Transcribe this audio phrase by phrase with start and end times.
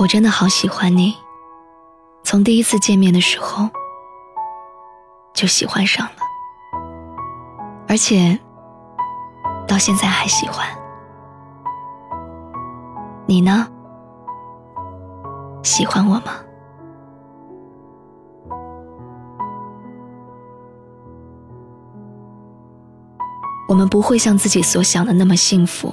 [0.00, 1.14] 我真的好喜欢你，
[2.22, 3.68] 从第一次见面的时候
[5.34, 6.22] 就喜欢上了，
[7.86, 8.40] 而且
[9.68, 10.66] 到现在还喜欢。
[13.26, 13.68] 你呢？
[15.62, 16.32] 喜欢我吗？
[23.68, 25.92] 我们不会像自己所想的那么幸福，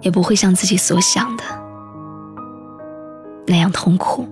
[0.00, 1.44] 也不会像自己所想的
[3.46, 4.26] 那样痛苦。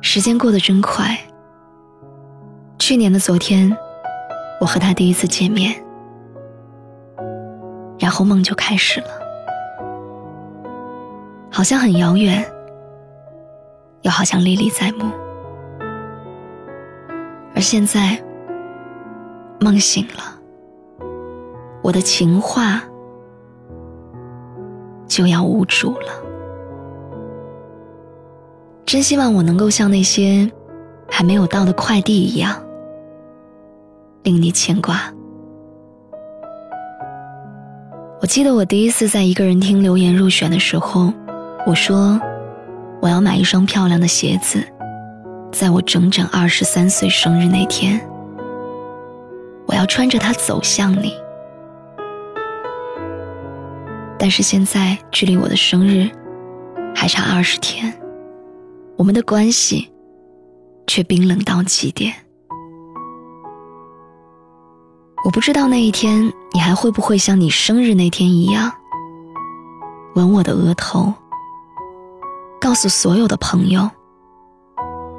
[0.00, 1.18] 时间过得真快，
[2.78, 3.76] 去年的昨天，
[4.60, 5.74] 我和他第一次见面，
[7.98, 9.08] 然后梦就开始了，
[11.50, 12.44] 好像很遥远，
[14.02, 15.04] 又好像历历在目，
[17.54, 18.22] 而现在。
[19.60, 20.40] 梦醒了，
[21.82, 22.80] 我的情话
[25.18, 26.06] 就要无主了。
[28.86, 30.48] 真希望我能够像那些
[31.10, 32.54] 还没有到的快递一样，
[34.22, 35.12] 令你牵挂。
[38.20, 41.12] 我记得我第一次在一个人听留言入选的时候，
[41.66, 42.20] 我说
[43.02, 44.62] 我要买一双漂亮的鞋子，
[45.50, 48.00] 在我整整二十三岁生日那天。
[49.66, 51.12] 我要穿着它走向你，
[54.28, 56.06] 但是现在距离我的生日
[56.94, 57.90] 还差二十天，
[58.98, 59.90] 我们的关系
[60.86, 62.12] 却冰冷到极点。
[65.24, 68.70] 我不知道那一天你还会不会像你生日那天一样，
[70.14, 71.10] 吻我的额头，
[72.60, 73.90] 告诉所有的朋友，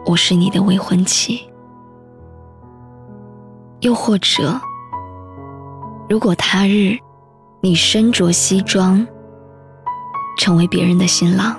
[0.06, 1.42] 我是你的未婚妻。
[3.80, 4.62] 又或者，
[6.08, 6.96] 如果他日
[7.62, 9.06] 你身着西装，
[10.38, 11.58] 成为别人的新郎，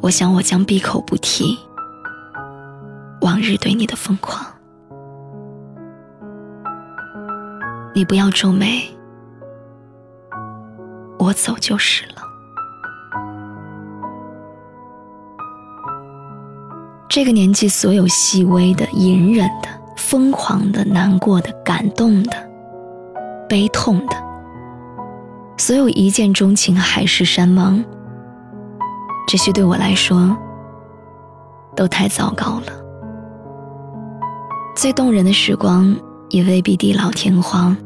[0.00, 1.58] 我想我将闭口不提
[3.22, 4.46] 往日对你的疯狂。
[7.92, 8.88] 你不要皱眉，
[11.18, 12.22] 我走就是了。
[17.08, 19.68] 这个年纪，所有细微的、隐忍的。
[19.96, 22.32] 疯狂的、难过的、感动的、
[23.48, 24.16] 悲痛的，
[25.56, 27.84] 所有一见钟情、海誓山盟，
[29.26, 30.36] 这些对我来说
[31.74, 32.72] 都太糟糕了。
[34.74, 35.96] 最动人的时光
[36.28, 37.76] 也未必地老天荒，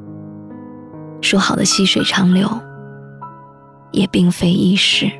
[1.21, 2.49] 说好的细水长流
[3.93, 5.11] 也并非易事。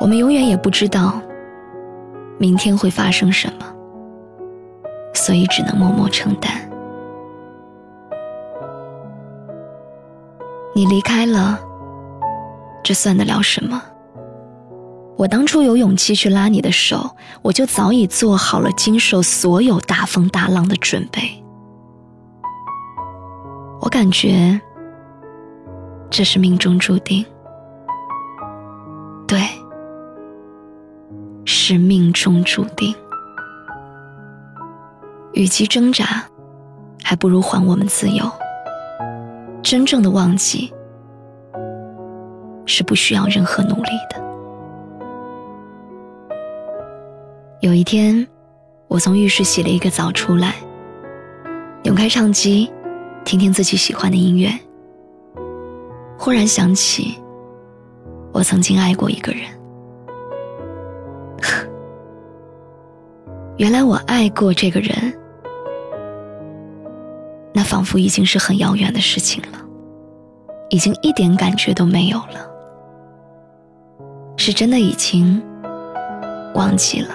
[0.00, 1.20] 我们永远也不知道
[2.38, 3.66] 明天会发生什么。
[5.14, 6.67] 所以只能默默承担。
[10.78, 11.58] 你离开了，
[12.84, 13.82] 这算得了什么？
[15.16, 21.42] 我当初有勇气去拉你的手，我就早已做好了经受所有大风大浪的准备。
[23.80, 24.60] 我感觉
[26.08, 27.26] 这是命中注定，
[29.26, 29.48] 对，
[31.44, 32.94] 是命中注定。
[35.32, 36.24] 与其挣扎，
[37.02, 38.30] 还不如还我们自由。
[39.68, 40.72] 真正的忘记，
[42.64, 44.16] 是不需要任何努力的。
[47.60, 48.26] 有一天，
[48.86, 50.54] 我从浴室洗了一个澡出来，
[51.82, 52.72] 扭开唱机，
[53.26, 54.50] 听听自己喜欢的音乐，
[56.16, 57.18] 忽然想起，
[58.32, 59.42] 我曾经爱过一个人。
[63.58, 65.14] 原来我爱过这个人。
[67.68, 69.58] 仿佛已经是很遥远的事情了，
[70.70, 72.50] 已经一点感觉都没有了，
[74.38, 75.42] 是真的已经
[76.54, 77.14] 忘记了。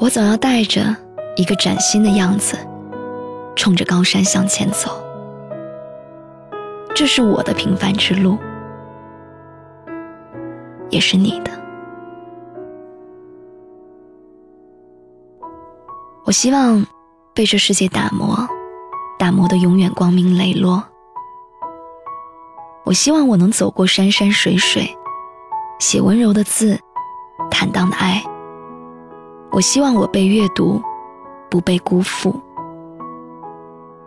[0.00, 0.96] 我总要带着
[1.36, 2.58] 一个崭新的样子，
[3.54, 5.00] 冲着高山向前走。
[6.92, 8.36] 这是我的平凡之路，
[10.90, 11.52] 也是你的。
[16.24, 16.84] 我希望。
[17.36, 18.48] 被这世界打磨，
[19.18, 20.82] 打磨的永远光明磊落。
[22.82, 24.88] 我希望我能走过山山水水，
[25.78, 26.80] 写温柔的字，
[27.50, 28.24] 坦荡的爱。
[29.50, 30.80] 我希望我被阅读，
[31.50, 32.34] 不被辜负。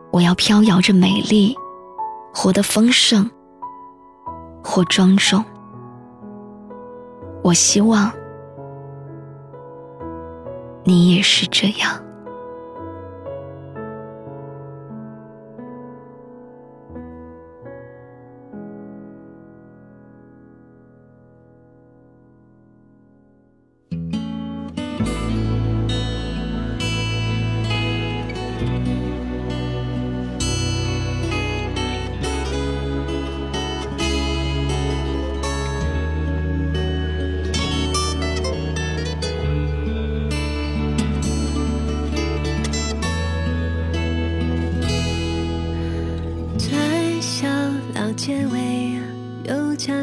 [0.09, 1.55] 我要飘摇着美丽，
[2.33, 3.29] 活得丰盛
[4.63, 5.45] 或庄重。
[7.43, 8.11] 我希望
[10.83, 12.08] 你也是这样。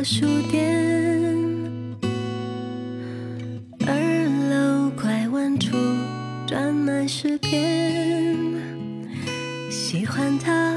[0.09, 0.63] 书店，
[3.85, 3.91] 二
[4.49, 5.77] 楼拐弯处
[6.47, 8.37] 专卖诗篇，
[9.69, 10.76] 喜欢他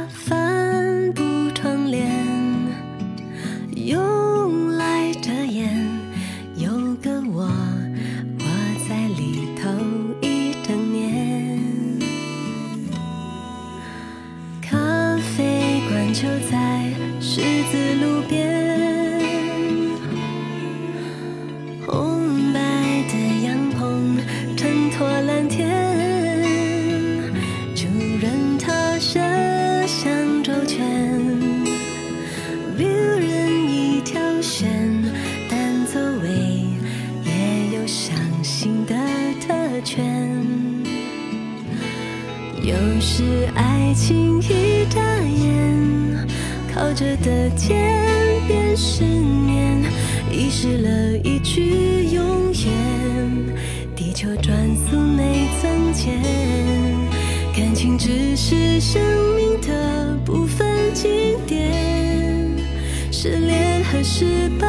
[43.20, 46.26] 是爱情一眨眼。
[46.74, 47.78] 靠着的肩
[48.48, 49.84] 边十年，
[50.32, 53.54] 遗失了一句永远。
[53.94, 56.18] 地球转速没增减，
[57.54, 59.02] 感情只是生
[59.36, 61.12] 命的部分经
[61.46, 62.58] 典。
[63.12, 64.66] 失恋和失败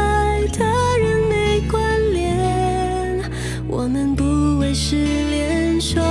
[0.58, 0.66] 的
[0.98, 1.80] 人没关
[2.12, 3.20] 联，
[3.68, 6.02] 我们不为失恋说。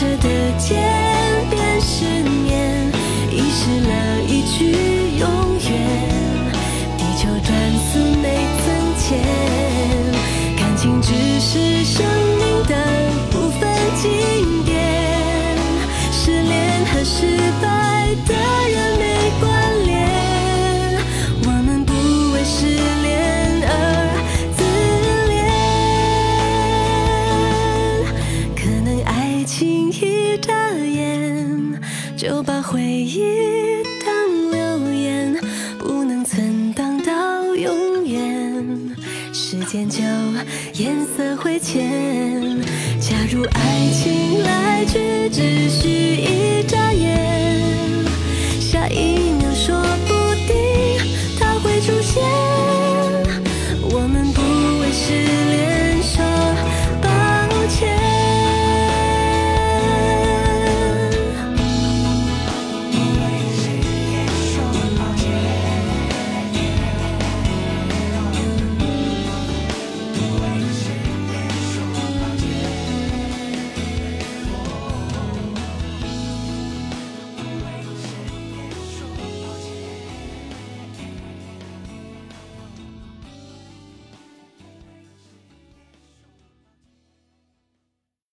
[0.00, 0.80] 着的肩
[1.50, 2.90] 边十年，
[3.30, 4.72] 遗失了一句
[5.18, 5.28] 永
[5.68, 5.70] 远。
[6.96, 7.52] 地球转
[7.84, 8.24] 速没
[8.64, 8.66] 增
[8.96, 9.20] 减，
[10.56, 12.02] 感情只是生
[12.38, 12.74] 命的
[13.30, 13.68] 部分
[14.00, 14.74] 经典。
[16.10, 17.68] 失恋和失败
[33.10, 35.36] 把回忆当留言，
[35.78, 38.64] 不能存档到永远。
[39.32, 40.02] 时间久，
[40.74, 42.60] 颜色会浅。
[43.00, 45.99] 假如爱情来去只需